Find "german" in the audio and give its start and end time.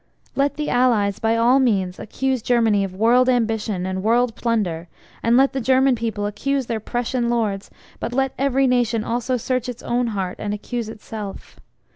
5.61-5.93